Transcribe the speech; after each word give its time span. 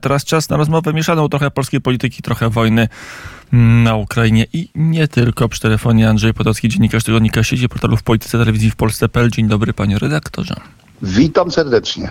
Teraz 0.00 0.24
czas 0.24 0.48
na 0.48 0.56
rozmowę 0.56 0.92
mieszaną, 0.92 1.28
trochę 1.28 1.50
polskiej 1.50 1.80
polityki, 1.80 2.22
trochę 2.22 2.50
wojny 2.50 2.88
na 3.52 3.96
Ukrainie 3.96 4.46
i 4.52 4.68
nie 4.74 5.08
tylko. 5.08 5.48
Przy 5.48 5.60
telefonie 5.60 6.08
Andrzej 6.08 6.34
Podolski, 6.34 6.68
dziennikarz 6.68 7.04
tygodnika 7.04 7.42
sieci 7.42 7.68
portalu 7.68 7.96
w 7.96 8.02
Polityce 8.02 8.38
Telewizji 8.38 8.70
w 8.70 8.76
Polsce.pl. 8.76 9.30
Dzień 9.30 9.48
dobry 9.48 9.72
panie 9.72 9.98
redaktorze. 9.98 10.54
Witam 11.02 11.50
serdecznie. 11.50 12.10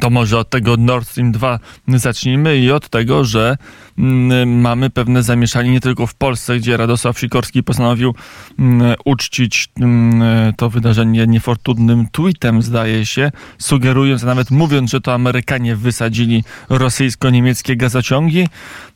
To 0.00 0.10
może 0.10 0.38
od 0.38 0.50
tego 0.50 0.76
Nord 0.76 1.08
Stream 1.08 1.32
2 1.32 1.58
zacznijmy 1.88 2.58
i 2.58 2.70
od 2.70 2.88
tego, 2.88 3.24
że 3.24 3.56
mm, 3.98 4.60
mamy 4.60 4.90
pewne 4.90 5.22
zamieszanie 5.22 5.70
nie 5.70 5.80
tylko 5.80 6.06
w 6.06 6.14
Polsce, 6.14 6.58
gdzie 6.58 6.76
Radosław 6.76 7.18
Sikorski 7.18 7.62
postanowił 7.62 8.14
mm, 8.58 8.94
uczcić 9.04 9.68
mm, 9.80 10.52
to 10.54 10.70
wydarzenie 10.70 11.26
niefortunnym 11.26 12.08
tweetem, 12.12 12.62
zdaje 12.62 13.06
się, 13.06 13.30
sugerując, 13.58 14.22
a 14.22 14.26
nawet 14.26 14.50
mówiąc, 14.50 14.90
że 14.90 15.00
to 15.00 15.14
Amerykanie 15.14 15.76
wysadzili 15.76 16.44
rosyjsko-niemieckie 16.68 17.76
gazociągi. 17.76 18.48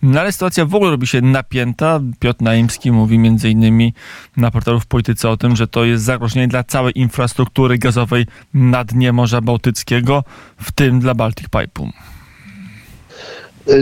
No 0.02 0.20
ale 0.20 0.32
sytuacja 0.32 0.66
w 0.66 0.74
ogóle 0.74 0.90
robi 0.90 1.06
się 1.06 1.20
napięta. 1.20 2.00
Piotr 2.20 2.42
Naimski 2.42 2.92
mówi 2.92 3.18
między 3.18 3.50
innymi 3.50 3.94
na 4.36 4.50
portalu 4.50 4.80
w 4.80 4.86
Polityce 4.86 5.30
o 5.30 5.36
tym, 5.36 5.56
że 5.56 5.66
to 5.66 5.84
jest 5.84 6.04
zagrożenie 6.04 6.48
dla 6.48 6.64
całej 6.64 6.98
infrastruktury 6.98 7.78
gazowej 7.78 8.26
na 8.54 8.84
dnie 8.84 9.12
Morza 9.12 9.40
Bałtyckiego, 9.40 10.24
w 10.56 10.72
tym 10.72 10.81
dla 10.90 11.14
Baltic 11.14 11.48
Pipe'u. 11.48 11.88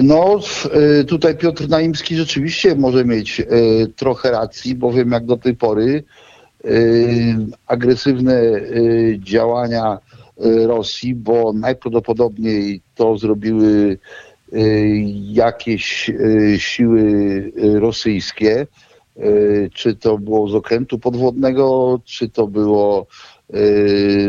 No, 0.03 0.41
tutaj 1.09 1.37
Piotr 1.37 1.69
Naimski 1.69 2.17
rzeczywiście 2.17 2.75
może 2.77 3.05
mieć 3.05 3.43
trochę 3.97 4.31
racji, 4.31 4.75
bowiem 4.75 5.11
jak 5.11 5.27
do 5.27 5.37
tej 5.37 5.57
pory 5.57 6.05
agresywne 7.67 8.43
działania 9.19 9.99
Rosji, 10.67 11.15
bo 11.15 11.53
najprawdopodobniej 11.53 12.81
to 12.95 13.19
zrobiły 13.19 13.98
jakieś 15.33 16.11
siły 16.59 17.53
rosyjskie, 17.75 18.67
czy 19.75 19.97
to 19.97 20.19
było 20.19 20.48
z 20.48 20.55
okrętu 20.55 20.98
podwodnego, 20.98 22.01
czy 22.05 22.29
to 22.29 22.47
było 22.47 23.07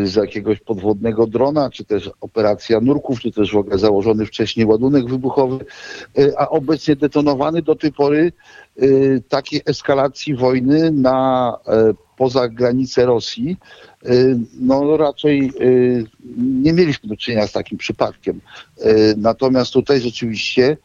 z 0.04 0.16
jakiegoś 0.16 0.60
podwodnego 0.60 1.28
drona, 1.28 1.70
czy 1.70 1.86
też 1.86 2.10
operacja 2.22 2.80
nurków, 2.80 3.22
czy 3.22 3.32
też 3.32 3.52
w 3.52 3.58
ogóle 3.58 3.78
założony 3.78 4.26
wcześniej 4.26 4.66
ładunek 4.66 5.06
wybuchowy, 5.10 5.66
a 6.38 6.50
obecnie 6.50 6.96
detonowany 6.96 7.62
do 7.62 7.76
tej 7.76 7.92
pory 7.92 8.32
takiej 9.30 9.62
eskalacji 9.66 10.36
wojny 10.36 10.92
na 10.92 11.58
poza 12.18 12.50
granice 12.50 13.06
Rosji, 13.06 13.58
no 14.60 14.98
raczej 14.98 15.52
nie 16.38 16.74
mieliśmy 16.74 17.10
do 17.10 17.18
czynienia 17.18 17.48
z 17.48 17.52
takim 17.52 17.78
przypadkiem. 17.78 18.42
Natomiast 19.18 19.74
tutaj 19.74 20.02
rzeczywiście 20.02 20.78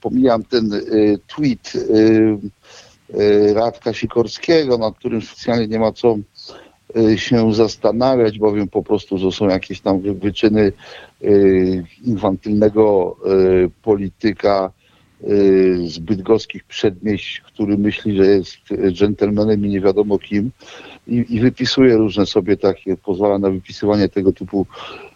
pomijam 0.00 0.44
ten 0.44 0.70
tweet 1.36 1.72
Radka 3.54 3.92
Sikorskiego, 3.92 4.78
nad 4.78 4.98
którym 4.98 5.22
specjalnie 5.22 5.68
nie 5.68 5.78
ma 5.78 5.92
co 5.92 6.16
się 7.16 7.54
zastanawiać, 7.54 8.38
bowiem 8.38 8.68
po 8.68 8.82
prostu 8.82 9.18
to 9.18 9.32
są 9.32 9.48
jakieś 9.48 9.80
tam 9.80 10.00
wyczyny 10.00 10.72
infantylnego 12.04 13.16
polityka 13.82 14.72
z 15.86 15.98
bydgoskich 15.98 16.64
przedmieść, 16.64 17.40
który 17.40 17.78
myśli, 17.78 18.16
że 18.16 18.26
jest 18.26 18.56
dżentelmenem 18.92 19.66
i 19.66 19.68
nie 19.68 19.80
wiadomo 19.80 20.18
kim 20.18 20.50
i, 21.06 21.24
i 21.28 21.40
wypisuje 21.40 21.96
różne 21.96 22.26
sobie 22.26 22.56
takie, 22.56 22.96
pozwala 22.96 23.38
na 23.38 23.50
wypisywanie 23.50 24.08
tego 24.08 24.32
typu 24.32 24.66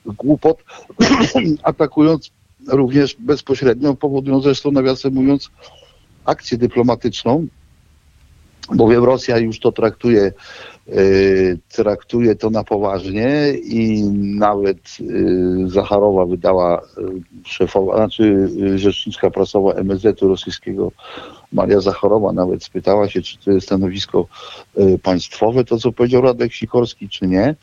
głupot, 0.07 0.65
atakując 1.63 2.31
również 2.69 3.17
bezpośrednio, 3.19 3.95
powodując 3.95 4.45
zresztą 4.45 4.71
nawiasem 4.71 5.15
mówiąc 5.15 5.51
akcję 6.25 6.59
dyplomatyczną, 6.59 7.47
bowiem 8.75 9.05
Rosja 9.05 9.39
już 9.39 9.61
to 9.61 9.73
traktuje, 9.73 10.33
traktuje 11.69 12.37
to 12.37 12.51
na 12.51 12.65
poważnie 12.65 13.53
i 13.65 14.05
nawet 14.39 14.79
Zacharowa 15.67 16.27
wydała 16.27 16.83
szefowa, 17.45 17.97
znaczy 17.97 18.49
rzeczniczka 18.75 19.31
prasowa 19.31 19.73
MSZ-u 19.73 20.29
rosyjskiego 20.29 20.93
Maria 21.53 21.81
Zacharowa 21.81 22.33
nawet 22.33 22.65
spytała 22.65 23.09
się, 23.09 23.23
czy 23.23 23.39
to 23.39 23.51
jest 23.51 23.67
stanowisko 23.67 24.27
państwowe, 25.03 25.65
to 25.65 25.79
co 25.79 25.93
powiedział 25.93 26.23
Radek 26.23 26.53
Sikorski, 26.53 27.09
czy 27.09 27.27
nie. 27.27 27.55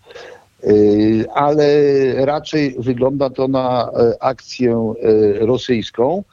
Ale 1.33 1.66
raczej 2.25 2.75
wygląda 2.79 3.29
to 3.29 3.47
na 3.47 3.89
akcję 4.19 4.94
rosyjską, 5.39 6.23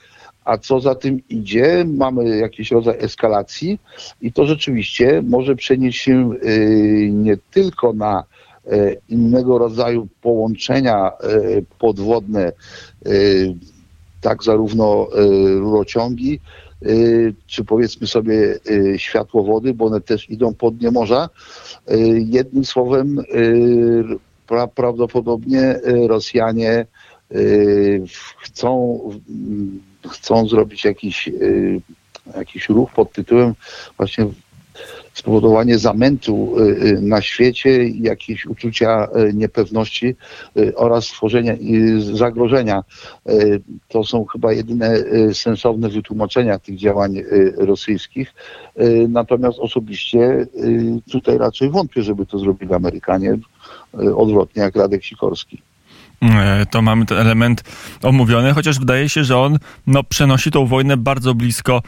a 0.51 0.59
co 0.59 0.81
za 0.81 0.95
tym 0.95 1.21
idzie, 1.29 1.85
mamy 1.89 2.37
jakiś 2.37 2.71
rodzaj 2.71 2.97
eskalacji 2.99 3.79
i 4.23 4.33
to 4.33 4.47
rzeczywiście 4.47 5.23
może 5.23 5.57
przenieść 5.57 6.01
się 6.03 6.31
nie 7.11 7.37
tylko 7.51 7.93
na 7.93 8.25
innego 9.09 9.59
rodzaju 9.59 10.09
połączenia 10.23 11.13
podwodne, 11.79 12.53
tak 14.21 14.43
zarówno 14.43 15.07
rurociągi, 15.59 16.41
czy 17.47 17.65
powiedzmy 17.65 18.07
sobie 18.07 18.59
światłowody, 18.97 19.75
bo 19.75 19.85
one 19.85 20.01
też 20.01 20.31
idą 20.31 20.55
pod 20.55 20.77
dnie 20.77 20.91
morza. 20.91 21.29
Jednym 22.15 22.65
słowem 22.65 23.19
prawdopodobnie 24.75 25.81
Rosjanie 26.07 26.87
chcą 28.39 29.01
chcą 30.09 30.49
zrobić 30.49 30.85
jakiś, 30.85 31.29
y, 31.29 31.81
jakiś 32.37 32.69
ruch 32.69 32.91
pod 32.93 33.13
tytułem 33.13 33.55
właśnie 33.97 34.27
spowodowanie 35.15 35.79
zamętu 35.79 36.59
y, 36.59 36.63
y, 36.63 37.01
na 37.01 37.23
świecie, 37.23 37.89
jakieś 37.89 38.47
uczucia 38.47 39.09
niepewności 39.35 40.17
oraz 40.75 41.05
stworzenia 41.05 41.55
zagrożenia. 42.13 42.85
To 43.89 44.05
są 44.05 44.25
chyba 44.25 44.53
jedyne 44.53 44.95
sensowne 45.33 45.89
wytłumaczenia 45.89 46.59
tych 46.59 46.77
działań 46.77 47.23
rosyjskich. 47.57 48.35
Natomiast 49.09 49.59
osobiście 49.59 50.47
tutaj 51.13 51.39
raczej 51.39 51.71
wątpię, 51.71 52.03
żeby 52.03 52.27
to 52.27 52.39
zrobili 52.39 52.75
Amerykanie, 52.75 53.39
odwrotnie 54.17 54.63
jak 54.63 54.77
Radek 54.77 55.05
Sikorski. 55.05 55.63
E, 56.23 56.67
to 56.67 56.83
mamy 56.83 57.07
ten 57.07 57.19
element 57.19 57.65
omówiony, 58.03 58.55
chociaż 58.55 58.79
wydaje 58.79 59.09
się, 59.09 59.25
że 59.25 59.39
on 59.39 59.59
no, 59.87 60.05
przenosi 60.05 60.51
tą 60.51 60.67
wojnę 60.67 60.97
bardzo 60.97 61.35
blisko, 61.35 61.83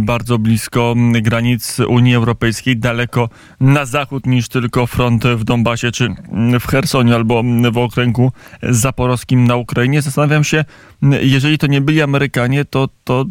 bardzo 0.00 0.38
blisko 0.38 0.94
granic 1.22 1.78
Unii 1.78 2.14
Europejskiej, 2.14 2.76
daleko 2.76 3.28
na 3.60 3.84
zachód 3.84 4.26
niż 4.26 4.48
tylko 4.48 4.86
front 4.86 5.24
w 5.24 5.44
Donbasie 5.44 5.92
czy 5.92 6.14
w 6.60 6.66
Hersonie 6.66 7.14
albo 7.14 7.42
w 7.72 7.78
okręgu 7.78 8.32
zaporowskim 8.62 9.44
na 9.44 9.56
Ukrainie. 9.56 10.02
Zastanawiam 10.02 10.44
się, 10.44 10.64
jeżeli 11.20 11.58
to 11.58 11.66
nie 11.66 11.80
byli 11.80 12.02
Amerykanie, 12.02 12.64
to, 12.64 12.88
to 13.04 13.24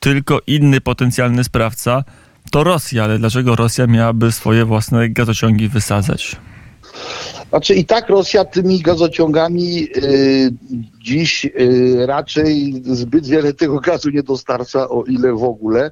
tylko 0.00 0.40
inny 0.46 0.80
potencjalny 0.80 1.44
sprawca 1.44 2.04
to 2.50 2.64
Rosja, 2.64 3.04
ale 3.04 3.18
dlaczego 3.18 3.56
Rosja 3.56 3.86
miałaby 3.86 4.32
swoje 4.32 4.64
własne 4.64 5.08
gazociągi 5.08 5.68
wysadzać? 5.68 6.36
Znaczy 7.54 7.74
i 7.74 7.84
tak 7.84 8.08
Rosja 8.08 8.44
tymi 8.44 8.80
gazociągami 8.80 9.88
y, 9.96 10.52
dziś 11.02 11.44
y, 11.44 12.06
raczej 12.06 12.82
zbyt 12.84 13.26
wiele 13.26 13.52
tego 13.52 13.80
gazu 13.80 14.10
nie 14.10 14.22
dostarcza, 14.22 14.88
o 14.88 15.04
ile 15.04 15.32
w 15.32 15.44
ogóle. 15.44 15.90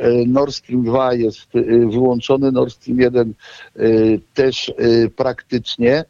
Y, 0.00 0.24
Nord 0.26 0.54
Stream 0.54 0.82
2 0.82 1.14
jest 1.14 1.54
y, 1.54 1.62
wyłączony, 1.90 2.52
Nord 2.52 2.72
Stream 2.72 3.00
1 3.00 3.34
y, 3.76 4.20
też 4.34 4.72
praktycznie, 5.16 6.04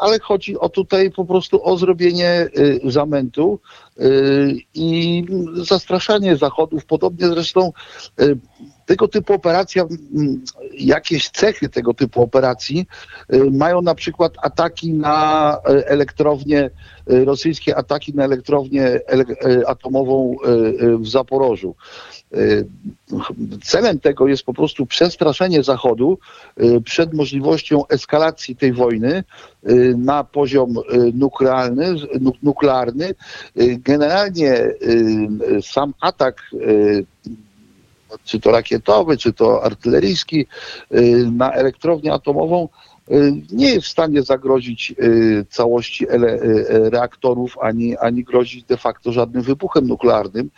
ale 0.00 0.20
chodzi 0.20 0.58
o 0.58 0.68
tutaj 0.68 1.10
po 1.10 1.24
prostu 1.24 1.64
o 1.64 1.76
zrobienie 1.76 2.48
zamętu 2.84 3.58
i 4.74 5.24
zastraszanie 5.54 6.36
Zachodów. 6.36 6.84
Podobnie 6.84 7.26
zresztą 7.26 7.72
tego 8.86 9.08
typu 9.08 9.32
operacja, 9.32 9.84
jakieś 10.78 11.30
cechy 11.30 11.68
tego 11.68 11.94
typu 11.94 12.22
operacji 12.22 12.86
mają 13.50 13.82
na 13.82 13.94
przykład 13.94 14.32
ataki 14.42 14.92
na 14.92 15.58
elektrownię, 15.64 16.70
rosyjskie 17.06 17.76
ataki 17.76 18.14
na 18.14 18.24
elektrownię 18.24 19.00
atomową 19.66 20.36
w 20.98 21.08
Zaporożu. 21.08 21.74
Celem 23.64 24.00
tego 24.00 24.28
jest 24.28 24.42
po 24.42 24.54
prostu 24.54 24.86
przestraszenie 24.86 25.62
Zachodu 25.62 26.18
przed 26.84 27.14
możliwością 27.14 27.86
eskalacji 27.86 28.56
tej 28.56 28.72
wojny 28.72 29.24
na 29.96 30.24
poziom 30.24 30.74
nuklearny. 31.14 31.94
nuklearny. 32.42 33.14
Generalnie 33.84 34.74
sam 35.62 35.94
atak 36.00 36.50
czy 38.24 38.40
to 38.40 38.50
rakietowy, 38.50 39.16
czy 39.16 39.32
to 39.32 39.64
artyleryjski, 39.64 40.46
na 41.32 41.52
elektrownię 41.52 42.12
atomową 42.12 42.68
nie 43.52 43.68
jest 43.74 43.86
w 43.86 43.90
stanie 43.90 44.22
zagrozić 44.22 44.94
całości 45.48 46.06
reaktorów, 46.68 47.58
ani, 47.60 47.96
ani 47.96 48.24
grozić 48.24 48.64
de 48.64 48.76
facto 48.76 49.12
żadnym 49.12 49.42
wybuchem 49.42 49.86
nuklearnym. 49.86 50.50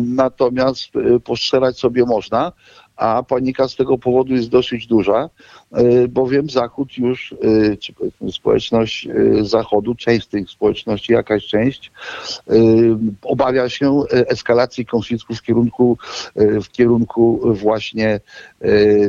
Natomiast 0.00 0.90
postrzelać 1.24 1.78
sobie 1.78 2.04
można, 2.04 2.52
a 2.98 3.22
panika 3.22 3.68
z 3.68 3.76
tego 3.76 3.98
powodu 3.98 4.34
jest 4.34 4.48
dosyć 4.48 4.86
duża, 4.86 5.30
e, 5.72 6.08
bowiem 6.08 6.50
Zachód 6.50 6.98
już, 6.98 7.32
e, 7.32 7.76
czy 7.76 7.92
społeczność 8.32 9.06
e, 9.06 9.44
Zachodu, 9.44 9.94
część 9.94 10.26
tej 10.26 10.46
społeczności, 10.46 11.12
jakaś 11.12 11.46
część, 11.46 11.92
obawia 13.22 13.68
się 13.68 14.02
eskalacji 14.10 14.86
konfliktu 14.86 15.34
w 15.34 15.42
kierunku, 15.42 15.98
w 16.36 16.68
kierunku 16.68 17.40
właśnie 17.54 18.20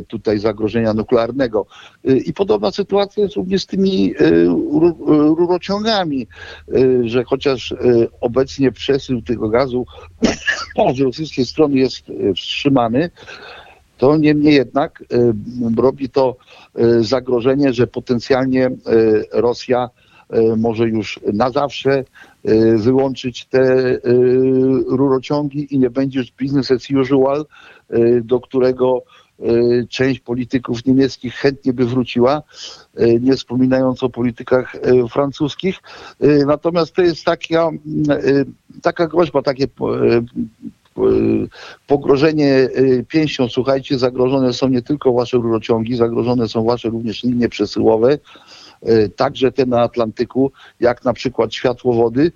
tutaj 0.08 0.40
zagrożenia 0.40 0.94
nuklearnego. 0.94 1.66
I 2.04 2.34
podobna 2.34 2.72
sytuacja 2.72 3.24
jest 3.24 3.36
również 3.36 3.64
z 3.64 3.66
tymi 3.66 4.14
rurociągami, 5.38 6.28
że 7.02 7.24
chociaż 7.24 7.74
obecnie 8.22 8.72
przesył 8.72 9.22
tego 9.22 9.50
gazu 9.50 9.86
z 10.98 11.00
rosyjskiej 11.00 11.46
strony 11.46 11.78
jest 11.78 12.06
wstrzymany, 12.36 13.10
to 14.00 14.18
niemniej 14.18 14.54
jednak 14.56 15.02
y, 15.02 15.34
robi 15.78 16.10
to 16.10 16.36
y, 16.80 17.04
zagrożenie, 17.04 17.74
że 17.74 17.88
potencjalnie 17.88 18.68
y, 18.68 18.72
Rosja 19.32 19.90
może 20.58 20.90
już 20.90 21.20
na 21.34 21.50
zawsze 21.50 22.04
wyłączyć 22.76 23.46
te 23.46 23.98
rurociągi 24.88 25.76
i 25.76 25.80
nie 25.80 25.90
będzie 25.90 26.20
już 26.20 26.32
business 26.32 26.72
as 26.72 26.90
usual, 26.90 27.46
do 28.24 28.40
którego 28.40 29.04
część 29.90 30.20
polityków 30.20 30.86
niemieckich 30.86 31.34
chętnie 31.34 31.74
by 31.74 31.86
wróciła, 31.86 32.44
nie 33.22 33.36
wspominając 33.36 34.04
o 34.04 34.10
politykach 34.10 34.76
francuskich. 35.12 35.78
Natomiast 36.46 36.94
to 36.94 37.02
jest 37.02 37.26
taka, 37.26 37.70
taka 38.82 39.08
groźba, 39.08 39.42
takie 39.42 39.68
pogrożenie 41.88 42.54
y, 42.56 43.06
pięścią, 43.08 43.50
słuchajcie, 43.50 43.98
zagrożone 43.98 44.54
są 44.54 44.68
nie 44.68 44.82
tylko 44.82 45.14
wasze 45.14 45.38
rurociągi, 45.38 45.96
zagrożone 45.96 46.48
są 46.48 46.64
wasze 46.64 46.90
również 46.90 47.24
linie 47.24 47.50
przesyłowe, 47.50 48.18
y, 48.88 49.10
także 49.16 49.52
te 49.52 49.66
na 49.66 49.82
Atlantyku, 49.82 50.52
jak 50.80 51.06
na 51.06 51.14
przykład 51.14 51.54
światłowody, 51.54 52.32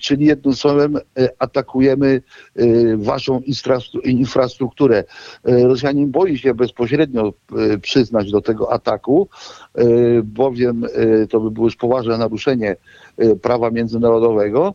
czyli 0.00 0.26
jednym 0.26 0.54
słowem 0.54 0.98
atakujemy 1.38 2.22
waszą 2.96 3.42
infrastrukturę. 4.04 5.04
Rosjanin 5.44 6.10
boi 6.10 6.38
się 6.38 6.54
bezpośrednio 6.54 7.32
przyznać 7.82 8.30
do 8.30 8.40
tego 8.40 8.72
ataku, 8.72 9.28
bowiem 10.24 10.86
to 11.30 11.40
by 11.40 11.50
było 11.50 11.66
już 11.66 11.76
poważne 11.76 12.18
naruszenie 12.18 12.76
prawa 13.42 13.70
międzynarodowego, 13.70 14.74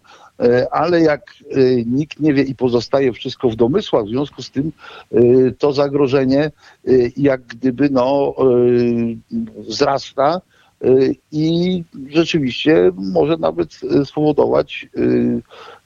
ale 0.72 1.02
jak 1.02 1.22
e, 1.52 1.56
nikt 1.86 2.20
nie 2.20 2.34
wie 2.34 2.44
i 2.44 2.56
pozostaje 2.56 3.14
wszystko 3.14 3.50
w 3.50 3.56
domysłach, 3.56 4.06
w 4.06 4.10
związku 4.10 4.42
z 4.42 4.52
tym 4.52 4.72
e, 5.12 5.18
to 5.52 5.74
zagrożenie 5.74 6.52
jak 7.18 7.42
gdyby 7.42 7.90
no, 7.90 8.36
wzrasta 9.58 10.42
i 11.32 11.84
rzeczywiście 12.10 12.92
może 12.96 13.38
nawet 13.38 13.80
spowodować 14.06 14.88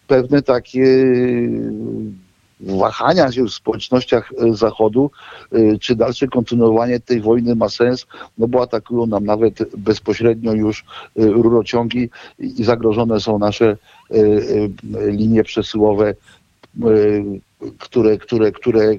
pewne 0.07 0.41
takie 0.41 0.85
wahania 2.61 3.31
się 3.31 3.43
w 3.43 3.53
społecznościach 3.53 4.31
e, 4.31 4.53
Zachodu, 4.53 5.11
e, 5.51 5.77
czy 5.77 5.95
dalsze 5.95 6.27
kontynuowanie 6.27 6.99
tej 6.99 7.21
wojny 7.21 7.55
ma 7.55 7.69
sens, 7.69 8.07
no 8.37 8.47
bo 8.47 8.61
atakują 8.61 9.05
nam 9.05 9.25
nawet 9.25 9.75
bezpośrednio 9.77 10.53
już 10.53 10.81
e, 10.81 11.25
rurociągi 11.25 12.09
i 12.39 12.63
zagrożone 12.63 13.19
są 13.19 13.39
nasze 13.39 13.77
linie 15.07 15.43
przesyłowe 15.43 16.13
które, 17.79 18.17
które, 18.17 18.51
które, 18.51 18.95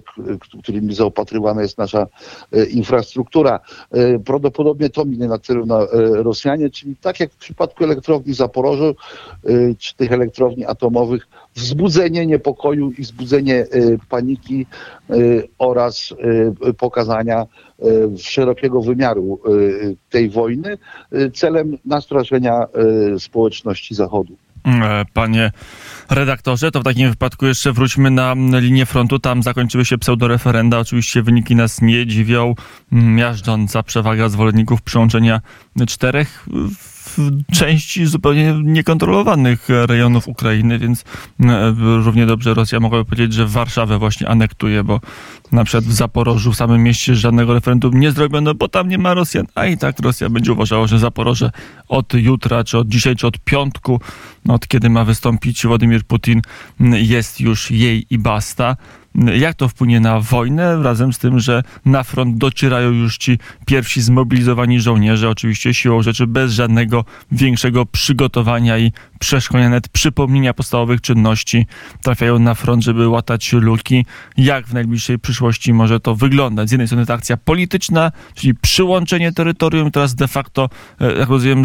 którymi 0.62 0.94
zaopatrywana 0.94 1.62
jest 1.62 1.78
nasza 1.78 2.06
e, 2.52 2.64
infrastruktura. 2.64 3.60
E, 3.90 4.18
prawdopodobnie 4.18 4.90
to 4.90 5.04
minie 5.04 5.28
na 5.28 5.38
celu 5.38 5.66
na 5.66 5.78
Rosjanie, 6.12 6.70
czyli 6.70 6.96
tak 6.96 7.20
jak 7.20 7.32
w 7.32 7.36
przypadku 7.36 7.84
elektrowni 7.84 8.34
Zaporożu, 8.34 8.94
czy 9.78 9.96
tych 9.96 10.12
elektrowni 10.12 10.64
atomowych, 10.64 11.28
wzbudzenie 11.54 12.26
niepokoju 12.26 12.92
i 12.98 13.02
wzbudzenie 13.02 13.66
paniki 14.08 14.66
oraz 15.58 16.14
pokazania 16.78 17.46
szerokiego 18.18 18.82
wymiaru 18.82 19.40
tej 20.10 20.30
wojny 20.30 20.78
celem 21.34 21.78
nastraszenia 21.84 22.66
społeczności 23.18 23.94
Zachodu. 23.94 24.36
E, 24.66 25.04
panie 25.12 25.50
redaktorze, 26.10 26.70
to 26.70 26.80
w 26.80 26.84
takim 26.84 27.10
wypadku 27.10 27.46
jeszcze 27.46 27.72
wróćmy 27.72 28.10
na 28.10 28.34
linię 28.58 28.86
frontu. 28.86 29.18
Tam 29.18 29.42
zakończyły 29.42 29.84
się 29.84 29.98
pseudoreferenda. 29.98 30.78
Oczywiście 30.78 31.22
wyniki 31.22 31.56
nas 31.56 31.82
nie 31.82 32.06
dziwią. 32.06 32.54
Miażdżąca 32.92 33.82
przewaga 33.82 34.28
zwolenników 34.28 34.82
przyłączenia 34.82 35.40
czterech 35.86 36.46
w 36.78 37.02
części 37.52 38.06
zupełnie 38.06 38.54
niekontrolowanych 38.62 39.68
rejonów 39.68 40.28
Ukrainy, 40.28 40.78
więc 40.78 41.04
e, 41.40 41.74
równie 41.78 42.26
dobrze 42.26 42.54
Rosja 42.54 42.80
mogłaby 42.80 43.04
powiedzieć, 43.04 43.32
że 43.32 43.46
Warszawę 43.46 43.98
właśnie 43.98 44.28
anektuje, 44.28 44.84
bo 44.84 45.00
na 45.52 45.64
przykład 45.64 45.84
w 45.84 45.92
Zaporożu, 45.92 46.52
w 46.52 46.56
samym 46.56 46.82
mieście 46.82 47.14
żadnego 47.14 47.54
referendum 47.54 48.00
nie 48.00 48.12
zrobiono, 48.12 48.54
bo 48.54 48.68
tam 48.68 48.88
nie 48.88 48.98
ma 48.98 49.14
Rosjan, 49.14 49.46
a 49.54 49.66
i 49.66 49.78
tak 49.78 49.98
Rosja 49.98 50.28
będzie 50.30 50.52
uważała, 50.52 50.86
że 50.86 50.98
Zaporoże 50.98 51.50
od 51.88 52.14
jutra, 52.14 52.64
czy 52.64 52.78
od 52.78 52.88
dzisiaj, 52.88 53.16
czy 53.16 53.26
od 53.26 53.38
piątku, 53.38 54.00
no 54.44 54.54
od 54.54 54.68
kiedy 54.68 54.90
ma 54.90 55.04
wystąpić 55.04 55.66
Władimir 55.66 55.91
Putin, 56.00 56.42
jest 56.80 57.40
już 57.40 57.70
jej 57.70 58.06
i 58.10 58.18
basta. 58.18 58.76
Jak 59.34 59.54
to 59.54 59.68
wpłynie 59.68 60.00
na 60.00 60.20
wojnę, 60.20 60.82
razem 60.82 61.12
z 61.12 61.18
tym, 61.18 61.40
że 61.40 61.62
na 61.84 62.02
front 62.02 62.38
docierają 62.38 62.90
już 62.90 63.18
ci 63.18 63.38
pierwsi 63.66 64.02
zmobilizowani 64.02 64.80
żołnierze, 64.80 65.30
oczywiście 65.30 65.74
siłą 65.74 66.02
rzeczy 66.02 66.26
bez 66.26 66.52
żadnego 66.52 67.04
większego 67.32 67.86
przygotowania 67.86 68.78
i 68.78 68.92
przeszkolenia, 69.22 69.68
nawet 69.68 69.88
przypomnienia 69.88 70.54
podstawowych 70.54 71.00
czynności, 71.00 71.66
trafiają 72.02 72.38
na 72.38 72.54
front, 72.54 72.84
żeby 72.84 73.08
łatać 73.08 73.52
luki. 73.52 74.06
Jak 74.36 74.66
w 74.66 74.74
najbliższej 74.74 75.18
przyszłości 75.18 75.72
może 75.72 76.00
to 76.00 76.14
wyglądać? 76.14 76.68
Z 76.68 76.72
jednej 76.72 76.88
strony 76.88 77.06
ta 77.06 77.14
akcja 77.14 77.36
polityczna, 77.36 78.12
czyli 78.34 78.54
przyłączenie 78.54 79.32
terytorium, 79.32 79.90
teraz 79.90 80.14
de 80.14 80.28
facto, 80.28 80.68
e, 81.00 81.12
jak 81.12 81.28
rozumiem, 81.28 81.62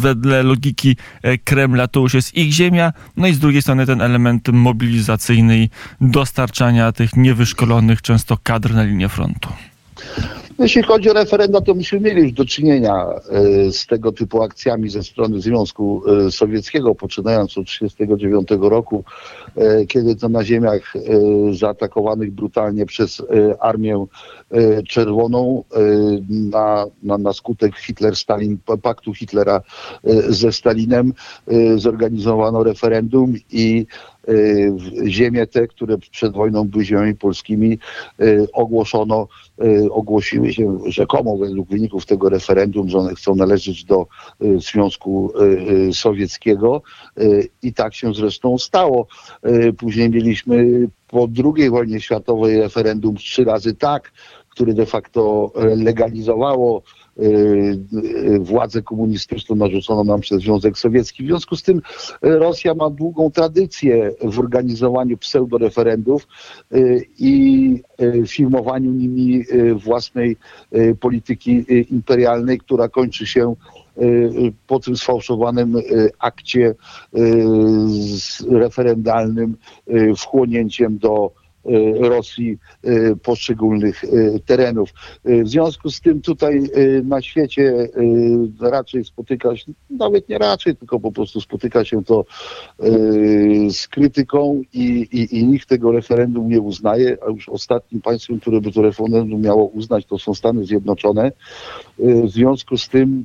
wedle 0.00 0.42
logiki 0.42 0.96
e, 1.22 1.38
Kremla 1.38 1.88
to 1.88 2.00
już 2.00 2.14
jest 2.14 2.36
ich 2.36 2.52
ziemia, 2.52 2.92
no 3.16 3.26
i 3.26 3.32
z 3.32 3.38
drugiej 3.38 3.62
strony 3.62 3.86
ten 3.86 4.00
element 4.00 4.48
mobilizacyjny 4.48 5.58
i 5.58 5.70
dostarczania 6.00 6.92
tych 6.92 7.16
niewyszkolonych 7.16 8.02
często 8.02 8.38
kadr 8.42 8.74
na 8.74 8.82
linię 8.82 9.08
frontu. 9.08 9.52
Jeśli 10.58 10.82
chodzi 10.82 11.10
o 11.10 11.12
referenda, 11.12 11.60
to 11.60 11.74
myśmy 11.74 12.00
mieli 12.00 12.22
już 12.22 12.32
do 12.32 12.44
czynienia 12.44 13.06
e, 13.06 13.72
z 13.72 13.86
tego 13.86 14.12
typu 14.12 14.42
akcjami 14.42 14.90
ze 14.90 15.02
strony 15.02 15.40
Związku 15.40 16.02
e, 16.26 16.30
Sowieckiego, 16.30 16.94
poczynając 16.94 17.58
od 17.58 17.66
1939 17.66 18.70
roku, 18.70 19.04
e, 19.56 19.86
kiedy 19.86 20.16
to 20.16 20.28
na 20.28 20.44
ziemiach 20.44 20.92
zaatakowanych 21.52 22.32
brutalnie 22.32 22.86
przez 22.86 23.22
Armię 23.60 24.06
Czerwoną 24.88 25.64
na, 26.30 26.86
na, 27.02 27.18
na 27.18 27.32
skutek 27.32 27.72
Hitler-Stalin, 27.76 28.56
paktu 28.82 29.14
Hitlera 29.14 29.62
ze 30.28 30.52
Stalinem 30.52 31.12
zorganizowano 31.76 32.64
referendum 32.64 33.34
i 33.52 33.86
ziemie 35.06 35.46
te, 35.46 35.66
które 35.66 35.98
przed 35.98 36.32
wojną 36.32 36.64
były 36.64 36.84
ziemiami 36.84 37.14
polskimi, 37.14 37.78
ogłoszono, 38.52 39.28
ogłosiły 39.90 40.52
się 40.52 40.78
rzekomo 40.86 41.36
według 41.36 41.68
wyników 41.68 42.06
tego 42.06 42.28
referendum, 42.28 42.88
że 42.88 42.98
one 42.98 43.14
chcą 43.14 43.34
należeć 43.34 43.84
do 43.84 44.06
Związku 44.56 45.32
Sowieckiego 45.92 46.82
i 47.62 47.72
tak 47.72 47.94
się 47.94 48.14
zresztą 48.14 48.58
stało. 48.58 49.06
Później 49.78 50.10
mieliśmy 50.10 50.86
po 51.08 51.28
II 51.44 51.70
wojnie 51.70 52.00
światowej 52.00 52.60
referendum 52.60 53.16
trzy 53.16 53.44
razy 53.44 53.74
tak, 53.74 54.12
które 54.48 54.74
de 54.74 54.86
facto 54.86 55.52
legalizowało 55.76 56.82
Y, 56.82 57.03
y, 57.03 57.03
władzę 58.40 58.82
komunistyczną 58.82 59.56
narzuconą 59.56 60.04
nam 60.04 60.20
przez 60.20 60.42
Związek 60.42 60.78
Sowiecki. 60.78 61.22
W 61.22 61.26
związku 61.26 61.56
z 61.56 61.62
tym 61.62 61.78
y, 61.78 61.82
Rosja 62.22 62.74
ma 62.74 62.90
długą 62.90 63.30
tradycję 63.30 64.14
w 64.22 64.38
organizowaniu 64.38 65.16
pseudoreferendów 65.18 66.28
i 67.18 67.82
filmowaniu 68.26 68.90
nimi 68.92 69.44
własnej 69.84 70.36
polityki 71.00 71.64
imperialnej, 71.90 72.58
która 72.58 72.88
kończy 72.88 73.26
się 73.26 73.54
po 74.66 74.80
tym 74.80 74.96
sfałszowanym 74.96 75.76
akcie 76.18 76.74
referendalnym 78.50 79.56
wchłonięciem 80.16 80.98
do 80.98 81.32
Rosji 82.00 82.58
poszczególnych 83.22 84.04
terenów. 84.46 84.90
W 85.24 85.48
związku 85.48 85.90
z 85.90 86.00
tym 86.00 86.20
tutaj 86.20 86.60
na 87.04 87.22
świecie 87.22 87.88
raczej 88.60 89.04
spotyka 89.04 89.56
się, 89.56 89.72
nawet 89.90 90.28
nie 90.28 90.38
raczej, 90.38 90.76
tylko 90.76 91.00
po 91.00 91.12
prostu 91.12 91.40
spotyka 91.40 91.84
się 91.84 92.04
to 92.04 92.24
z 93.70 93.88
krytyką 93.88 94.62
i, 94.72 95.08
i, 95.12 95.38
i 95.38 95.46
nikt 95.46 95.68
tego 95.68 95.92
referendum 95.92 96.48
nie 96.48 96.60
uznaje, 96.60 97.16
a 97.26 97.30
już 97.30 97.48
ostatnim 97.48 98.00
państwem, 98.00 98.40
które 98.40 98.60
by 98.60 98.72
to 98.72 98.82
referendum 98.82 99.40
miało 99.40 99.64
uznać, 99.64 100.06
to 100.06 100.18
są 100.18 100.34
Stany 100.34 100.64
Zjednoczone. 100.64 101.32
W 101.98 102.28
związku 102.28 102.78
z 102.78 102.88
tym 102.88 103.24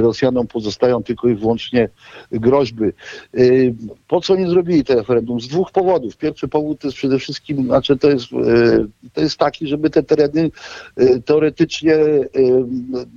Rosjanom 0.00 0.46
pozostają 0.46 1.02
tylko 1.02 1.28
i 1.28 1.34
wyłącznie 1.34 1.88
groźby. 2.32 2.84
E, 2.84 3.40
po 4.08 4.20
co 4.20 4.36
nie 4.36 4.48
zrobili 4.50 4.84
te 4.84 4.94
referendum? 4.94 5.40
Z 5.40 5.48
dwóch 5.48 5.72
powodów. 5.72 6.16
Pierwszy 6.16 6.48
powód 6.48 6.80
to 6.80 6.88
jest 6.88 6.96
przede 6.96 7.18
wszystkim, 7.18 7.64
znaczy 7.64 7.96
to 7.96 8.10
jest, 8.10 8.26
e, 8.32 8.86
to 9.12 9.20
jest 9.20 9.36
taki, 9.36 9.66
żeby 9.66 9.90
te 9.90 10.02
tereny 10.02 10.50
teoretycznie 11.24 11.96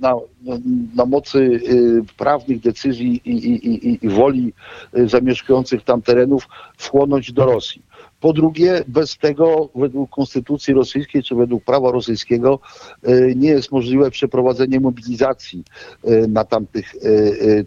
na, 0.00 0.14
na 0.96 1.06
mocy 1.06 1.60
prawnych 2.16 2.60
decyzji 2.60 3.20
i, 3.24 3.30
i, 3.30 3.68
i, 3.68 3.98
i 4.06 4.08
woli 4.08 4.52
zamieszkujących 5.06 5.84
tam 5.84 6.02
terenów 6.02 6.48
wchłonąć 6.76 7.32
do 7.32 7.46
Rosji. 7.46 7.82
Po 8.24 8.32
drugie, 8.32 8.84
bez 8.88 9.18
tego 9.18 9.68
według 9.74 10.10
konstytucji 10.10 10.74
rosyjskiej 10.74 11.22
czy 11.22 11.34
według 11.34 11.64
prawa 11.64 11.90
rosyjskiego 11.90 12.60
e, 13.02 13.34
nie 13.34 13.48
jest 13.48 13.72
możliwe 13.72 14.10
przeprowadzenie 14.10 14.80
mobilizacji 14.80 15.64
e, 16.04 16.26
na 16.26 16.44
tamtych 16.44 16.94
e, 16.94 16.98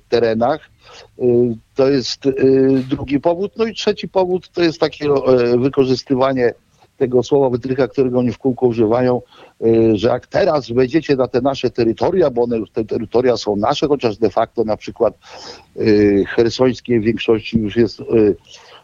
terenach. 0.09 0.69
To 1.75 1.89
jest 1.89 2.23
drugi 2.89 3.19
powód. 3.19 3.51
No 3.57 3.65
i 3.65 3.73
trzeci 3.73 4.07
powód 4.07 4.49
to 4.49 4.63
jest 4.63 4.79
takie 4.79 5.05
wykorzystywanie 5.57 6.53
tego 6.97 7.23
słowa 7.23 7.49
wytrycha, 7.49 7.87
którego 7.87 8.19
oni 8.19 8.31
w 8.31 8.37
kółko 8.37 8.67
używają, 8.67 9.21
że 9.93 10.07
jak 10.07 10.27
teraz 10.27 10.71
wejdziecie 10.71 11.15
na 11.15 11.27
te 11.27 11.41
nasze 11.41 11.69
terytoria, 11.69 12.29
bo 12.29 12.43
one, 12.43 12.57
te 12.73 12.85
terytoria 12.85 13.37
są 13.37 13.55
nasze, 13.55 13.87
chociaż 13.87 14.17
de 14.17 14.29
facto 14.29 14.63
na 14.63 14.77
przykład 14.77 15.13
hersońskie 16.27 16.99
w 16.99 17.03
większości 17.03 17.59
już 17.59 17.75
jest 17.75 18.01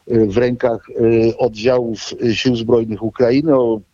w 0.07 0.37
rękach 0.37 0.89
y, 0.89 1.37
oddziałów 1.37 2.13
y, 2.23 2.35
Sił 2.35 2.55
Zbrojnych 2.55 3.03
Ukrainy 3.03 3.51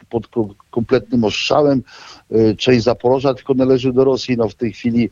pod 0.09 0.27
kompletnym 0.71 1.23
ostrzałem. 1.23 1.83
Y, 2.31 2.55
część 2.55 2.83
Zaporoża 2.83 3.33
tylko 3.33 3.53
należy 3.53 3.93
do 3.93 4.03
Rosji. 4.03 4.37
No 4.37 4.49
w 4.49 4.55
tej 4.55 4.73
chwili 4.73 5.09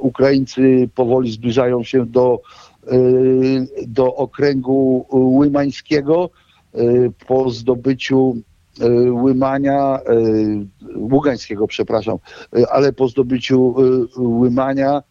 Ukraińcy 0.00 0.88
powoli 0.94 1.32
zbliżają 1.32 1.82
się 1.82 2.06
do, 2.06 2.40
do 3.86 4.14
okręgu 4.14 5.06
łymańskiego 5.12 6.30
po 7.26 7.50
zdobyciu 7.50 8.36
Łymania, 9.10 9.98
Ługańskiego, 10.96 11.66
przepraszam, 11.66 12.16
ale 12.70 12.92
po 12.92 13.08
zdobyciu 13.08 13.74
Łymania 14.16 15.02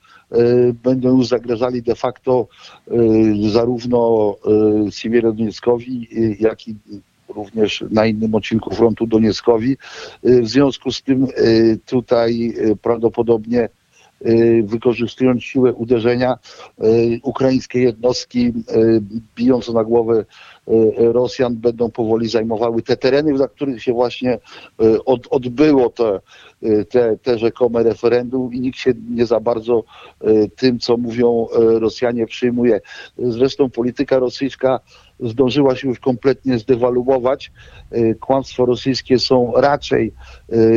będą 0.84 1.18
już 1.18 1.28
zagrażali 1.28 1.82
de 1.82 1.96
facto 1.96 2.48
e, 2.92 2.94
zarówno 3.50 4.36
e, 4.88 4.92
Siewierodonieckowi, 4.92 6.08
jak 6.40 6.68
i 6.68 6.75
również 7.30 7.84
na 7.92 8.06
innym 8.06 8.36
odcinku 8.36 8.75
frontu 8.75 9.08
Donieckowi. 9.08 9.78
W 10.24 10.48
związku 10.48 10.92
z 10.92 11.02
tym 11.02 11.28
tutaj 11.86 12.54
prawdopodobnie 12.82 13.70
wykorzystując 14.63 15.44
siłę 15.44 15.74
uderzenia 15.74 16.38
ukraińskie 17.24 17.80
jednostki 17.80 18.54
bijąc 19.36 19.70
na 19.70 19.84
głowę 19.84 20.25
Rosjan 20.98 21.55
będą 21.55 21.91
powoli 21.91 22.29
zajmowały 22.29 22.82
te 22.82 22.98
tereny, 22.98 23.38
za 23.38 23.48
których 23.48 23.84
się 23.84 23.93
właśnie 23.93 24.39
od, 25.05 25.27
odbyło 25.29 25.89
te, 25.89 26.20
te, 26.89 27.17
te 27.17 27.39
rzekome 27.39 27.84
referendum 27.84 28.53
i 28.53 28.60
nikt 28.60 28.77
się 28.77 28.93
nie 29.10 29.25
za 29.25 29.39
bardzo 29.39 29.84
tym, 30.55 30.79
co 30.79 30.98
mówią 30.98 31.48
Rosjanie, 31.55 32.25
przyjmuje. 32.25 32.82
Zresztą 33.17 33.70
polityka 33.70 34.20
rosyjska 34.20 34.79
zdążyła 35.20 35.75
się 35.75 35.88
już 35.88 36.00
kompletnie 36.00 36.60
zdewaluować. 36.60 37.51
Kłamstwa 38.20 38.65
rosyjskie 38.65 39.20
są 39.20 39.51
raczej 39.55 40.13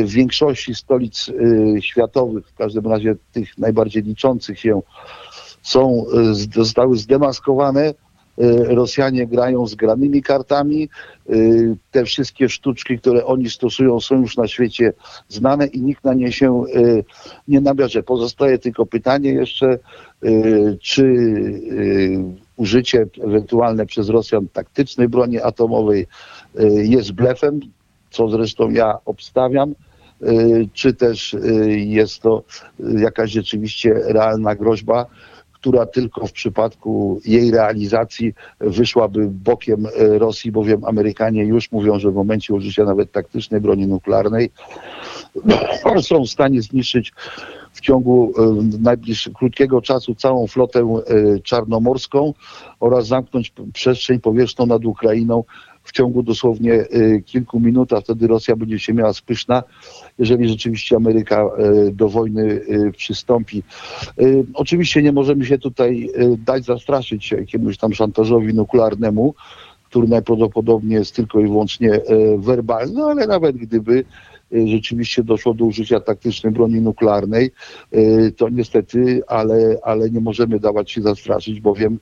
w 0.03 0.09
większości 0.09 0.75
stolic 0.75 1.31
światowych, 1.79 2.47
w 2.47 2.53
każdym 2.53 2.87
razie 2.87 3.15
tych 3.31 3.57
najbardziej 3.57 4.03
liczących 4.03 4.59
się, 4.59 4.81
są, 5.61 6.05
zostały 6.53 6.97
zdemaskowane 6.97 7.93
Y, 8.06 8.06
Rosjanie 8.67 9.27
grają 9.27 9.67
z 9.67 9.75
granymi 9.75 10.21
kartami. 10.21 10.89
Y, 11.29 11.75
te 11.91 12.05
wszystkie 12.05 12.49
sztuczki, 12.49 12.99
które 12.99 13.25
oni 13.25 13.49
stosują, 13.49 13.99
są 13.99 14.21
już 14.21 14.37
na 14.37 14.47
świecie 14.47 14.93
znane 15.29 15.67
i 15.67 15.81
nikt 15.81 16.03
na 16.03 16.13
nie 16.13 16.31
się 16.31 16.63
y, 16.75 17.03
nie 17.47 17.61
nabierze. 17.61 18.03
Pozostaje 18.03 18.57
tylko 18.57 18.85
pytanie 18.85 19.29
jeszcze, 19.29 19.79
czy 20.81 21.03
użycie 22.55 23.05
ewentualne 23.23 23.85
przez 23.85 24.09
Rosjan 24.09 24.47
taktycznej 24.53 25.07
broni 25.07 25.41
atomowej 25.41 26.07
jest 26.75 27.11
blefem, 27.11 27.59
co 28.11 28.29
zresztą 28.29 28.69
ja 28.69 28.97
obstawiam 29.05 29.75
czy 30.73 30.93
też 30.93 31.35
jest 31.67 32.21
to 32.21 32.43
jakaś 32.97 33.31
rzeczywiście 33.31 33.93
realna 33.93 34.55
groźba 34.55 35.05
która 35.59 35.85
tylko 35.85 36.27
w 36.27 36.31
przypadku 36.31 37.21
jej 37.25 37.51
realizacji 37.51 38.33
wyszłaby 38.59 39.27
bokiem 39.29 39.85
e, 39.85 40.19
Rosji, 40.19 40.51
bowiem 40.51 40.85
Amerykanie 40.85 41.43
już 41.45 41.71
mówią, 41.71 41.99
że 41.99 42.11
w 42.11 42.15
momencie 42.15 42.53
użycia 42.53 42.83
nawet 42.83 43.11
taktycznej 43.11 43.61
broni 43.61 43.87
nuklearnej 43.87 44.49
są 46.01 46.23
w 46.23 46.29
stanie 46.29 46.61
zniszczyć 46.61 47.13
w 47.73 47.81
ciągu 47.81 48.33
e, 48.37 48.41
najbliższego 48.79 49.37
krótkiego 49.37 49.81
czasu 49.81 50.15
całą 50.15 50.47
flotę 50.47 50.79
e, 50.79 51.39
czarnomorską 51.39 52.33
oraz 52.79 53.07
zamknąć 53.07 53.53
przestrzeń 53.73 54.19
powietrzną 54.19 54.65
nad 54.65 54.85
Ukrainą 54.85 55.43
w 55.87 55.91
ciągu 55.91 56.23
dosłownie 56.23 56.73
y, 56.73 57.23
kilku 57.25 57.59
minut, 57.59 57.93
a 57.93 58.01
wtedy 58.01 58.27
Rosja 58.27 58.55
będzie 58.55 58.79
się 58.79 58.93
miała 58.93 59.13
spyszna, 59.13 59.63
jeżeli 60.19 60.49
rzeczywiście 60.49 60.95
Ameryka 60.95 61.49
y, 61.87 61.91
do 61.91 62.09
wojny 62.09 62.43
y, 62.43 62.91
przystąpi. 62.97 63.63
Oczywiście 64.53 65.01
nie 65.01 65.11
możemy 65.11 65.45
się 65.45 65.57
tutaj 65.57 66.09
dać 66.45 66.65
zastraszyć 66.65 67.31
jakiemuś 67.31 67.77
tam 67.77 67.93
szantażowi 67.93 68.53
nuklearnemu, 68.53 69.33
który 69.89 70.07
najprawdopodobniej 70.07 70.99
jest 70.99 71.15
tylko 71.15 71.39
i 71.39 71.43
wyłącznie 71.43 72.01
werbalny, 72.37 73.03
ale 73.03 73.27
nawet 73.27 73.57
gdyby 73.57 74.03
rzeczywiście 74.65 75.23
doszło 75.23 75.53
do 75.53 75.65
użycia 75.65 75.99
taktycznej 75.99 76.53
broni 76.53 76.81
nuklearnej, 76.81 77.51
to 78.37 78.49
niestety, 78.49 79.21
ale, 79.27 79.77
ale 79.83 80.09
nie 80.09 80.21
możemy 80.21 80.59
dawać 80.59 80.91
się 80.91 81.01
zastraszyć, 81.01 81.61
bowiem 81.61 81.99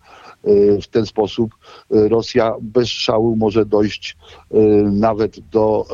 w 0.82 0.88
ten 0.88 1.06
sposób 1.06 1.52
y, 1.96 2.10
Rosja 2.10 2.56
bez 2.62 2.88
szału 2.88 3.36
może 3.36 3.66
dojść 3.66 4.18
y, 4.52 4.58
nawet 4.92 5.40
do 5.40 5.86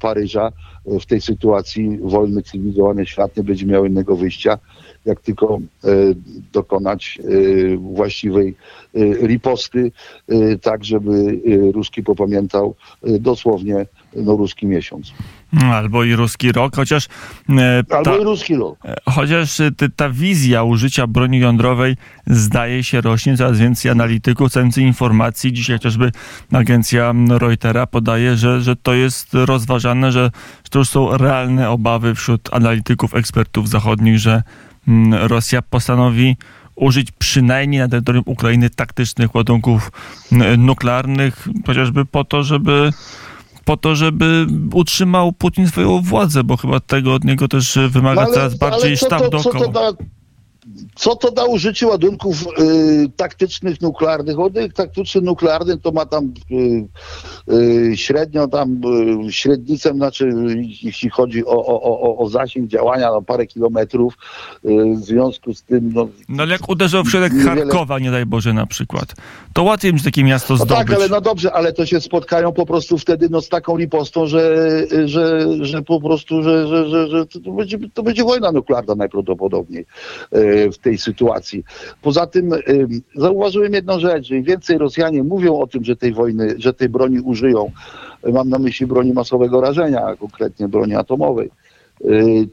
Paryża. 0.00 0.52
W 1.00 1.06
tej 1.06 1.20
sytuacji 1.20 1.98
wolny, 2.02 2.42
cywilizowany 2.42 3.06
świat 3.06 3.36
nie 3.36 3.42
będzie 3.42 3.66
miał 3.66 3.86
innego 3.86 4.16
wyjścia, 4.16 4.58
jak 5.04 5.20
tylko 5.20 5.58
dokonać 6.52 7.18
właściwej 7.76 8.54
riposty, 9.22 9.92
tak 10.62 10.84
żeby 10.84 11.40
Ruski 11.72 12.02
popamiętał 12.02 12.74
dosłownie 13.02 13.86
no, 14.16 14.36
ruski 14.36 14.66
miesiąc. 14.66 15.12
Albo 15.72 16.04
i 16.04 16.14
ruski 16.14 16.52
rok, 16.52 16.76
chociaż. 16.76 17.08
E, 17.48 17.84
ta, 17.84 17.96
Albo 17.96 18.18
i 18.18 18.24
ruski 18.24 18.56
rok. 18.56 18.78
E, 18.84 18.96
chociaż 19.10 19.60
e, 19.60 19.70
ta 19.96 20.10
wizja 20.10 20.62
użycia 20.62 21.06
broni 21.06 21.38
jądrowej 21.38 21.96
zdaje 22.26 22.84
się 22.84 23.00
rośnie, 23.00 23.36
coraz 23.36 23.58
więcej 23.58 23.90
analityków, 23.90 24.54
więcej 24.54 24.84
informacji. 24.84 25.52
Dzisiaj 25.52 25.76
chociażby 25.76 26.12
agencja 26.52 27.14
Reutera 27.28 27.86
podaje, 27.86 28.36
że, 28.36 28.60
że 28.60 28.76
to 28.76 28.94
jest 28.94 29.28
rozważane, 29.34 30.12
że, 30.12 30.30
że 30.64 30.70
to 30.70 30.78
już 30.78 30.88
są 30.88 31.16
realne 31.16 31.70
obawy 31.70 32.14
wśród 32.14 32.48
analityków, 32.52 33.14
ekspertów 33.14 33.68
zachodnich, 33.68 34.18
że 34.18 34.42
mm, 34.88 35.14
Rosja 35.14 35.62
postanowi 35.62 36.36
użyć 36.74 37.12
przynajmniej 37.12 37.80
na 37.80 37.88
terytorium 37.88 38.24
Ukrainy 38.26 38.70
taktycznych 38.70 39.34
ładunków 39.34 39.92
nuklearnych, 40.58 41.48
chociażby 41.66 42.04
po 42.04 42.24
to, 42.24 42.42
żeby 42.42 42.90
po 43.70 43.76
to, 43.76 43.96
żeby 43.96 44.46
utrzymał 44.72 45.32
Putin 45.32 45.68
swoją 45.68 46.00
władzę, 46.00 46.44
bo 46.44 46.56
chyba 46.56 46.80
tego 46.80 47.14
od 47.14 47.24
niego 47.24 47.48
też 47.48 47.78
wymaga 47.88 48.20
no 48.20 48.26
ale, 48.26 48.34
coraz 48.34 48.54
bardziej 48.54 48.96
sztab 48.96 49.30
dookoła. 49.30 49.92
Co 50.94 51.16
to 51.16 51.30
da 51.30 51.44
użycie 51.44 51.86
ładunków 51.86 52.42
y, 52.58 53.08
taktycznych 53.16 53.80
nuklearnych? 53.80 54.38
Ładunek 54.38 54.72
taktyczny 54.72 55.20
nuklearny 55.20 55.78
to 55.78 55.92
ma 55.92 56.06
tam 56.06 56.32
y, 56.50 57.52
y, 57.54 57.96
średnio 57.96 58.48
tam 58.48 58.80
y, 59.28 59.32
średnicę, 59.32 59.92
znaczy 59.92 60.30
jeśli 60.82 61.10
chodzi 61.10 61.46
o, 61.46 61.66
o, 61.66 62.00
o, 62.00 62.18
o 62.18 62.28
zasięg 62.28 62.68
działania 62.68 63.12
na 63.12 63.20
parę 63.22 63.46
kilometrów. 63.46 64.14
Y, 64.64 64.68
w 64.96 65.04
związku 65.04 65.54
z 65.54 65.62
tym 65.62 65.92
no, 65.94 66.08
No 66.28 66.42
ale 66.42 66.52
jak 66.52 66.68
uderzał 66.68 67.04
w 67.04 67.10
środek 67.10 67.32
Niewiele- 67.32 67.44
Charkowa, 67.44 67.98
nie 67.98 68.10
daj 68.10 68.26
Boże 68.26 68.52
na 68.52 68.66
przykład, 68.66 69.14
to 69.52 69.62
łatwiej 69.62 69.92
będzie 69.92 70.04
takie 70.04 70.24
miasto 70.24 70.54
No 70.54 70.64
zdobyć. 70.64 70.76
tak, 70.86 70.92
ale 70.96 71.08
no 71.08 71.20
dobrze, 71.20 71.52
ale 71.52 71.72
to 71.72 71.86
się 71.86 72.00
spotkają 72.00 72.52
po 72.52 72.66
prostu 72.66 72.98
wtedy 72.98 73.28
no, 73.30 73.40
z 73.40 73.48
taką 73.48 73.76
ripostą, 73.76 74.26
że, 74.26 74.56
że, 75.04 75.46
że 75.60 75.82
po 75.82 76.00
prostu, 76.00 76.42
że, 76.42 76.68
że, 76.68 76.88
że, 76.88 77.08
że 77.08 77.26
to, 77.26 77.50
będzie, 77.52 77.78
to 77.94 78.02
będzie 78.02 78.24
wojna 78.24 78.52
nuklearna 78.52 78.94
najprawdopodobniej 78.94 79.86
e, 80.32 80.49
w 80.72 80.78
tej 80.78 80.98
sytuacji. 80.98 81.64
Poza 82.02 82.26
tym 82.26 82.50
zauważyłem 83.14 83.72
jedną 83.72 84.00
rzecz, 84.00 84.30
im 84.30 84.42
więcej 84.42 84.78
Rosjanie 84.78 85.22
mówią 85.22 85.58
o 85.58 85.66
tym, 85.66 85.84
że 85.84 85.96
tej 85.96 86.12
wojny, 86.12 86.54
że 86.58 86.74
tej 86.74 86.88
broni 86.88 87.20
użyją, 87.20 87.70
e, 88.22 88.32
mam 88.32 88.48
na 88.48 88.58
myśli 88.58 88.86
broni 88.86 89.12
masowego 89.12 89.60
rażenia, 89.60 90.16
konkretnie 90.16 90.68
broni 90.68 90.94
atomowej, 90.94 91.50
e, 92.04 92.06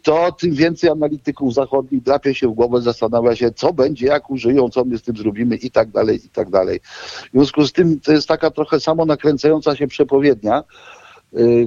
to 0.04 0.32
tym 0.32 0.54
więcej 0.54 0.90
analityków 0.90 1.54
zachodnich 1.54 2.04
drapie 2.04 2.36
się 2.36 2.48
w 2.48 2.52
głowę, 2.52 2.82
zastanawia 2.82 3.36
się, 3.36 3.52
co 3.52 3.74
będzie, 3.74 4.08
jak 4.08 4.30
użyją, 4.30 4.70
co 4.70 4.86
my 4.86 4.98
z 4.98 5.02
tym 5.02 5.18
zrobimy 5.18 5.56
i 5.56 5.72
tak 5.72 5.90
dalej, 5.90 6.20
i 6.26 6.30
tak 6.30 6.50
dalej. 6.50 6.80
W 6.80 7.32
związku 7.34 7.66
z 7.66 7.74
tym 7.74 8.00
to 8.00 8.12
jest 8.12 8.28
taka 8.28 8.52
trochę 8.52 8.80
samo 8.80 9.06
nakręcająca 9.06 9.76
się 9.76 9.88
przepowiednia, 9.88 10.60
y, 10.60 11.07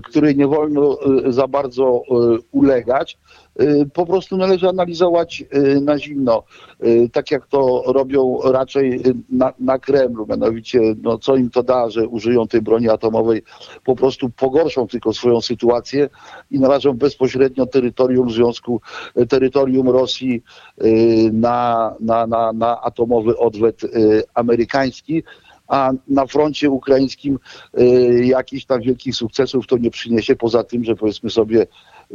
której 0.05 0.37
nie 0.37 0.47
wolno 0.47 0.99
y, 1.29 1.33
za 1.33 1.47
bardzo 1.49 2.03
y, 2.37 2.39
ulegać. 2.53 3.19
Y, 3.61 3.87
Po 3.95 4.07
prostu 4.07 4.37
należy 4.37 4.69
analizować 4.69 5.45
y, 5.55 5.81
na 5.81 5.99
zimno, 5.99 6.43
y, 6.85 7.09
tak 7.13 7.31
jak 7.31 7.47
to 7.47 7.83
robią 7.87 8.39
raczej 8.45 9.09
y, 9.09 9.15
na, 9.31 9.53
na 9.59 9.79
Kremlu, 9.79 10.27
mianowicie 10.27 10.81
no, 11.03 11.19
co 11.19 11.37
im 11.37 11.51
to 11.51 11.63
da, 11.63 11.91
że 11.91 12.09
użyją 12.09 12.49
tej 12.49 12.63
broni 12.63 12.89
atomowej, 12.89 13.43
po 13.85 13.97
prostu 13.97 14.31
pogorszą 14.31 14.87
tylko 14.87 15.13
swoją 15.13 15.41
sytuację 15.41 16.09
i 16.51 16.61
narażą 16.61 16.93
bezpośrednio 16.93 17.67
terytorium 17.67 18.31
Związku, 18.31 18.81
y, 19.19 19.27
terytorium 19.27 19.89
Rosji 19.89 20.43
y, 20.85 21.31
na, 21.33 21.95
na, 22.01 22.27
na, 22.27 22.53
na 22.53 22.81
atomowy 22.81 23.39
odwet 23.39 23.85
y, 23.85 24.23
amerykański, 24.35 25.23
a 25.71 25.93
na 26.09 26.27
froncie 26.27 26.71
ukraińskim 26.71 27.39
y, 27.81 28.25
jakichś 28.25 28.65
tam 28.65 28.81
wielkich 28.81 29.17
sukcesów 29.17 29.67
to 29.67 29.79
nie 29.79 29.91
przyniesie, 29.91 30.37
poza 30.37 30.65
tym, 30.65 30.85
że 30.85 30.97
powiedzmy 30.97 31.31
sobie, 31.31 31.67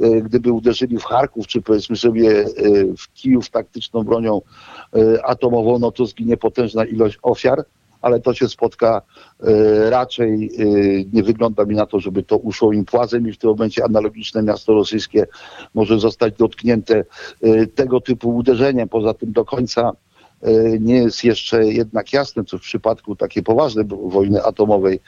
y, 0.04 0.22
gdyby 0.22 0.52
uderzyli 0.52 0.98
w 0.98 1.04
Charków, 1.04 1.48
czy 1.48 1.62
powiedzmy 1.62 1.96
sobie 1.96 2.30
y, 2.30 2.94
w 2.98 3.14
Kijów 3.14 3.50
taktyczną 3.50 4.04
bronią 4.04 4.42
atomową, 5.24 5.80
no 5.80 5.92
to 5.92 6.06
zginie 6.06 6.38
potężna 6.38 6.86
ilość 6.86 7.18
ofiar, 7.22 7.66
ale 8.02 8.20
to 8.20 8.34
się 8.34 8.50
spotka 8.50 9.02
raczej, 9.90 10.52
nie 11.14 11.24
wygląda 11.24 11.66
mi 11.66 11.76
na 11.76 11.86
to, 11.86 12.00
żeby 12.00 12.24
to 12.24 12.38
uszło 12.38 12.74
im 12.74 12.86
płazem 12.86 13.28
i 13.28 13.32
w 13.32 13.38
tym 13.38 13.50
momencie 13.50 13.84
analogiczne 13.84 14.44
miasto 14.44 14.74
rosyjskie 14.74 15.28
może 15.74 16.00
zostać 16.00 16.34
dotknięte 16.38 17.06
tego 17.76 18.02
typu 18.02 18.36
uderzeniem. 18.36 18.90
Poza 18.90 19.14
tym 19.14 19.32
do 19.32 19.46
końca 19.46 19.92
nie 20.80 20.96
jest 20.96 21.24
jeszcze 21.24 21.66
jednak 21.66 22.14
jasne, 22.14 22.44
co 22.44 22.58
w 22.58 22.62
przypadku 22.62 23.16
takiej 23.16 23.44
poważnej 23.44 23.86
wojny 23.88 24.44
atomowej, 24.44 25.00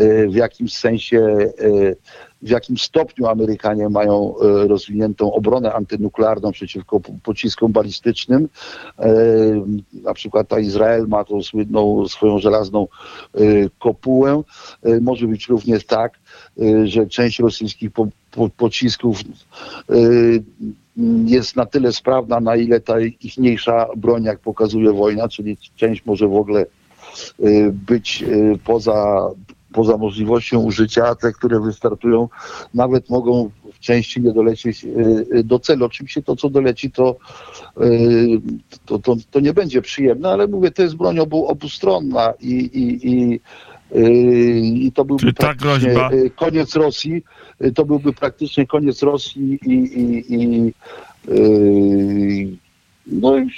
y, 0.00 0.28
w 0.28 0.34
jakim 0.34 0.68
sensie, 0.68 1.18
y, 1.60 1.96
w 2.42 2.48
jakim 2.48 2.78
stopniu 2.78 3.26
Amerykanie 3.26 3.88
mają 3.88 4.34
rozwiniętą 4.40 5.32
obronę 5.32 5.72
antynuklearną 5.72 6.52
przeciwko 6.52 7.00
po- 7.00 7.12
pociskom 7.22 7.72
balistycznym. 7.72 8.48
Na 9.92 10.14
przykład 10.14 10.48
ta 10.48 10.60
Izrael 10.60 11.06
ma 11.08 11.24
tą 11.24 11.42
słynną 11.42 12.08
swoją 12.08 12.38
żelazną 12.38 12.88
kopułę. 13.78 14.42
Może 15.00 15.26
być 15.26 15.48
również 15.48 15.86
tak, 15.86 16.18
że 16.84 17.06
część 17.06 17.38
rosyjskich 17.38 17.90
po, 17.90 18.08
po, 18.30 18.48
pocisków 18.48 19.18
jest 21.24 21.56
na 21.56 21.66
tyle 21.66 21.92
sprawna, 21.92 22.40
na 22.40 22.56
ile 22.56 22.80
ta 22.80 23.00
ichniejsza 23.00 23.86
broń, 23.96 24.24
jak 24.24 24.38
pokazuje 24.38 24.92
wojna, 24.92 25.28
czyli 25.28 25.56
część 25.76 26.06
może 26.06 26.28
w 26.28 26.36
ogóle 26.36 26.66
y, 27.40 27.72
być 27.72 28.22
y, 28.22 28.58
poza, 28.64 29.28
poza 29.72 29.96
możliwością 29.96 30.62
użycia, 30.62 31.14
te, 31.14 31.32
które 31.32 31.60
wystartują, 31.60 32.28
nawet 32.74 33.10
mogą 33.10 33.50
w 33.72 33.78
części 33.78 34.20
nie 34.20 34.32
dolecieć 34.32 34.84
y, 34.84 35.44
do 35.44 35.58
celu. 35.58 35.84
Oczywiście 35.84 36.22
to, 36.22 36.36
co 36.36 36.50
doleci, 36.50 36.90
to, 36.90 37.16
to, 38.86 38.98
to, 38.98 39.16
to 39.30 39.40
nie 39.40 39.52
będzie 39.52 39.82
przyjemne, 39.82 40.28
ale 40.28 40.46
mówię, 40.46 40.70
to 40.70 40.82
jest 40.82 40.96
broń 40.96 41.18
obu, 41.18 41.46
obustronna 41.46 42.32
i, 42.40 42.52
i, 42.52 43.10
i 43.10 43.40
i 44.64 44.92
to 44.94 45.04
byłby 45.04 45.20
Czyli 45.20 45.34
ta 45.34 45.42
praktycznie 45.54 45.94
groźba- 45.94 46.14
y, 46.14 46.30
koniec 46.30 46.74
Rosji. 46.76 47.22
Y, 47.64 47.72
To 47.72 47.84
byłby 47.84 48.12
praktycznie 48.12 48.66
koniec 48.66 49.02
Rosji 49.02 49.58
i, 49.66 49.72
i, 49.72 50.34
i 50.34 50.72
no 53.06 53.38
i 53.38 53.50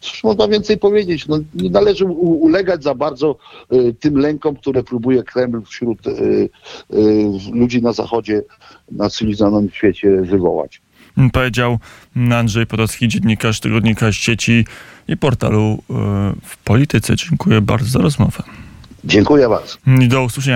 cóż 0.00 0.24
można 0.24 0.48
więcej 0.48 0.78
powiedzieć. 0.78 1.26
No, 1.28 1.38
nie 1.54 1.70
należy 1.70 2.04
ulegać 2.04 2.82
za 2.82 2.94
bardzo 2.94 3.36
y, 3.72 3.94
tym 4.00 4.16
lękom, 4.18 4.56
które 4.56 4.82
próbuje 4.82 5.22
Kreml 5.22 5.62
wśród 5.62 6.06
y, 6.06 6.10
y, 6.10 6.48
ludzi 7.52 7.82
na 7.82 7.92
zachodzie, 7.92 8.42
na 8.92 9.10
cywilizowanym 9.10 9.70
świecie 9.70 10.10
wywołać. 10.22 10.80
Powiedział 11.32 11.78
Andrzej 12.32 12.66
Podolski, 12.66 13.08
dziennikarz 13.08 13.60
tygodnika 13.60 14.12
sieci 14.12 14.64
i 15.08 15.16
portalu 15.16 15.78
w 16.42 16.56
polityce. 16.64 17.16
Dziękuję 17.16 17.60
bardzo 17.60 17.86
za 17.90 17.98
rozmowę. 17.98 18.42
Dziękuję 19.04 19.48
bardzo. 19.48 19.76
Do 20.08 20.22
usłyszenia. 20.22 20.52